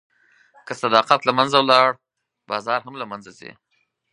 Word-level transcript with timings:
که 0.65 0.73
صداقت 0.83 1.19
له 1.25 1.31
منځه 1.37 1.59
لاړ، 1.71 1.89
بازار 2.49 2.79
هم 2.87 2.93
له 3.01 3.05
منځه 3.11 3.31
ځي. 3.39 3.51